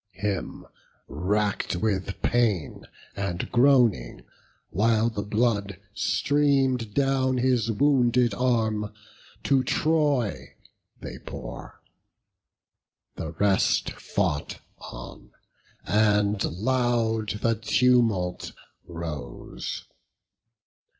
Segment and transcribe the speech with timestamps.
[0.17, 0.65] Him,
[1.07, 4.25] rack'd with pain, and groaning,
[4.71, 8.91] while the blood Stream'd down his wounded arm,
[9.43, 10.55] to Troy
[11.01, 11.83] they bore.
[13.15, 15.33] The rest fought on,
[15.85, 18.53] and loud the tumult
[18.87, 19.85] rose.